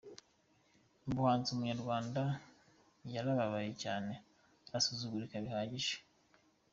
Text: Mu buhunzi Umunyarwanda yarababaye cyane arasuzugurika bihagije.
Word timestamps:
Mu 1.03 1.11
buhunzi 1.17 1.47
Umunyarwanda 1.51 2.21
yarababaye 3.13 3.71
cyane 3.83 4.13
arasuzugurika 4.69 5.35
bihagije. 5.45 5.95